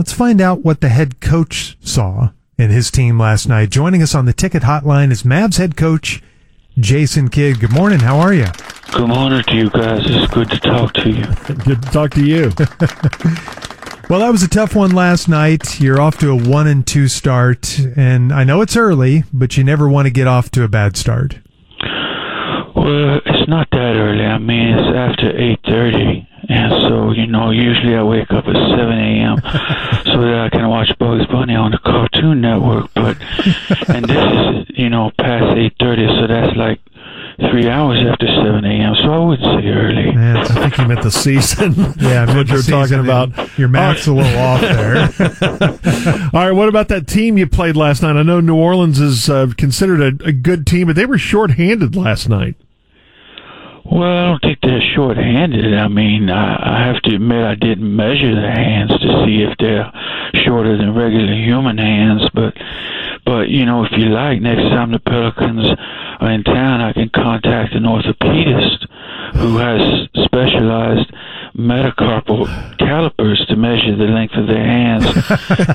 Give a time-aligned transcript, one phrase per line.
[0.00, 3.68] Let's find out what the head coach saw in his team last night.
[3.68, 6.22] Joining us on the ticket hotline is Mavs head coach
[6.78, 7.60] Jason Kidd.
[7.60, 7.98] Good morning.
[7.98, 8.46] How are you?
[8.92, 10.00] Good morning to you guys.
[10.06, 11.26] It's good to talk to you.
[11.66, 12.44] Good to talk to you.
[14.08, 15.78] well, that was a tough one last night.
[15.82, 19.64] You're off to a one and two start, and I know it's early, but you
[19.64, 21.40] never want to get off to a bad start.
[22.74, 24.24] Well, it's not that early.
[24.24, 28.54] I mean, it's after eight thirty, and so you know, usually I wake up at
[28.54, 29.36] seven a.m.
[30.20, 32.92] so that I can watch Bugs Bunny on the Cartoon Network.
[32.94, 33.16] But
[33.88, 36.80] and this is you know past eight thirty, so that's like
[37.50, 38.94] three hours after 7 a.m.
[38.96, 40.12] So I would say early.
[40.12, 41.72] Man, I think you meant the season.
[41.98, 43.58] yeah, what you're talking about.
[43.58, 45.08] Your math's a little off there.
[46.34, 48.16] All right, what about that team you played last night?
[48.16, 51.96] I know New Orleans is uh, considered a, a good team, but they were shorthanded
[51.96, 52.56] last night.
[53.90, 55.74] Well, I don't think they're short-handed.
[55.74, 59.58] I mean, I, I have to admit I didn't measure their hands to see if
[59.58, 59.90] they're
[60.44, 62.22] shorter than regular human hands.
[62.32, 62.54] But,
[63.24, 65.66] but you know, if you like, next time the Pelicans
[66.20, 68.86] are in town, I can contact an orthopedist
[69.34, 71.10] who has specialized
[71.56, 75.04] metacarpal calipers to measure the length of their hands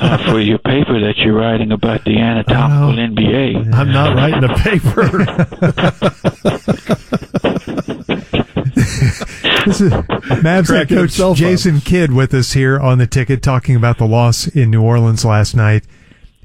[0.00, 3.72] uh, for your paper that you're writing about the anatomical oh, NBA.
[3.72, 5.24] I'm not writing a paper.
[9.66, 11.84] this is Mavs head coach Jason up.
[11.84, 15.54] Kidd with us here on the ticket talking about the loss in New Orleans last
[15.54, 15.84] night.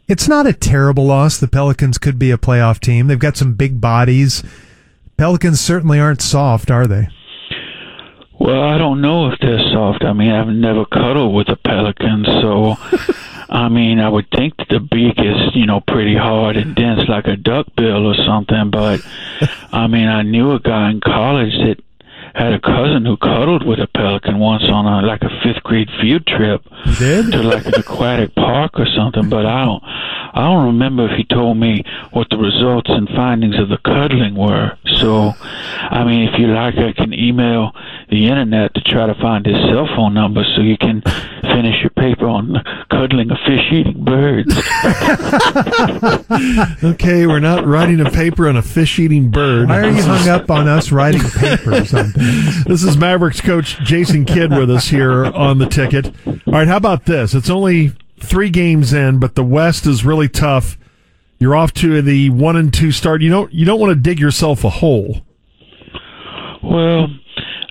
[0.08, 1.38] It's not a terrible loss.
[1.38, 3.08] The Pelicans could be a playoff team.
[3.08, 4.44] They've got some big bodies.
[5.18, 7.08] Pelicans certainly aren't soft, are they?
[8.40, 10.04] Well, I don't know if they're soft.
[10.04, 12.76] I mean, I've never cuddled with a pelican, so
[13.50, 17.08] I mean, I would think that the beak is, you know, pretty hard and dense
[17.08, 18.70] like a duck bill or something.
[18.72, 19.02] But
[19.72, 21.78] I mean, I knew a guy in college that
[22.36, 25.90] had a cousin who cuddled with a pelican once on a like a fifth grade
[26.02, 26.62] field trip
[27.32, 29.30] to like an aquatic park or something.
[29.30, 33.58] But I don't, I don't remember if he told me what the results and findings
[33.58, 34.78] of the cuddling were.
[35.00, 35.32] So,
[35.90, 37.72] I mean, if you like, I can email
[38.10, 41.04] the internet to try to find his cell phone number so you can
[41.56, 42.54] finish your paper on
[42.92, 44.54] cuddling a fish eating birds.
[46.84, 49.70] okay, we're not writing a paper on a fish eating bird.
[49.70, 52.66] Why are you hung up on us writing papers on things?
[52.66, 56.14] This is Mavericks coach Jason Kidd with us here on the ticket.
[56.28, 57.34] All right, how about this?
[57.34, 60.78] It's only three games in, but the West is really tough.
[61.40, 63.22] You're off to the one and two start.
[63.22, 65.22] You don't you don't want to dig yourself a hole.
[66.62, 67.08] Well,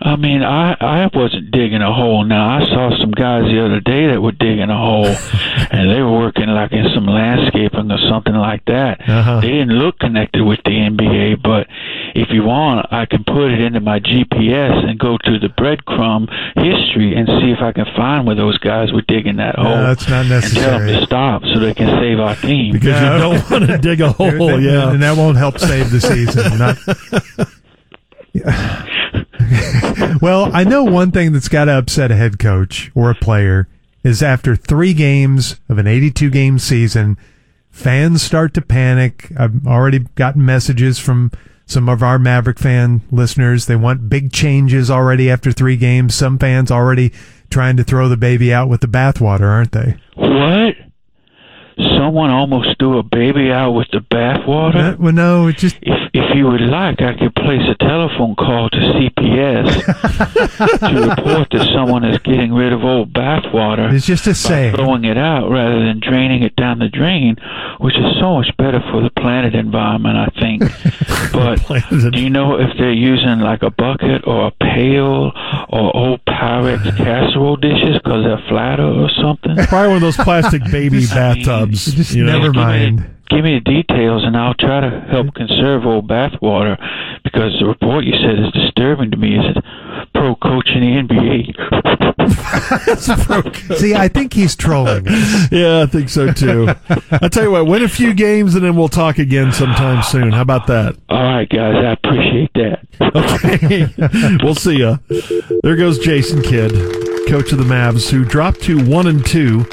[0.05, 2.25] I mean, I I wasn't digging a hole.
[2.25, 5.07] Now I saw some guys the other day that were digging a hole,
[5.71, 9.01] and they were working like in some landscaping or something like that.
[9.01, 9.41] Uh-huh.
[9.41, 11.69] They didn't look connected with the NBA, but
[12.15, 16.29] if you want, I can put it into my GPS and go to the breadcrumb
[16.55, 19.65] history and see if I can find where those guys were digging that hole.
[19.65, 20.65] No, that's not necessary.
[20.65, 22.75] And tell them to stop so they can save our team.
[22.75, 23.15] Because no.
[23.15, 26.59] you don't want to dig a hole, yeah, and that won't help save the season.
[26.59, 27.49] Not.
[30.25, 33.69] Well, I know one thing that's got to upset a head coach or a player
[34.03, 37.19] is after three games of an 82 game season,
[37.71, 39.31] fans start to panic.
[39.39, 41.31] I've already gotten messages from
[41.67, 43.67] some of our Maverick fan listeners.
[43.67, 46.15] They want big changes already after three games.
[46.15, 47.13] Some fans already
[47.51, 49.99] trying to throw the baby out with the bathwater, aren't they?
[50.17, 50.75] What?
[51.99, 54.97] someone almost threw a baby out with the bathwater.
[54.99, 58.71] well, no, it just if if you would like, I could place a telephone call
[58.71, 59.85] to CPS
[60.79, 63.93] to report that someone is getting rid of old bathwater.
[63.93, 67.37] It's just a saying, throwing it out rather than draining it down the drain,
[67.81, 70.63] which is so much better for the planet environment, I think.
[71.33, 75.33] but do you know if they're using like a bucket or a pail
[75.69, 79.57] or old Pyrex casserole dishes because they're flatter or something?
[79.67, 81.95] Probably one of those plastic baby bathtubs tubs.
[81.95, 82.39] Just you know?
[82.39, 83.14] never mind.
[83.35, 85.47] Give me, the details, and I'll try to help mm-hmm.
[85.47, 86.79] conserve old bathwater
[87.25, 89.37] because the report you said is disturbing to me.
[89.37, 89.65] Is it
[90.15, 91.51] pro coach in the NBA?
[93.79, 95.07] See, I think he's trolling.
[95.51, 96.69] Yeah, I think so too.
[97.11, 100.31] I'll tell you what, win a few games and then we'll talk again sometime soon.
[100.31, 100.97] How about that?
[101.09, 102.87] All right, guys, I appreciate that.
[103.01, 103.89] Okay,
[104.45, 104.99] we'll see ya.
[105.63, 106.71] There goes Jason Kidd,
[107.29, 109.67] coach of the Mavs, who dropped to one and two